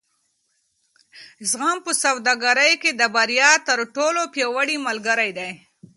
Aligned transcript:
زغم 1.49 1.77
په 1.85 1.91
سوداګرۍ 2.03 2.73
کې 2.81 2.91
د 2.93 3.01
بریا 3.15 3.51
تر 3.67 3.79
ټولو 3.95 4.21
پیاوړی 4.33 4.77
ملګری 4.87 5.31
دی. 5.37 5.51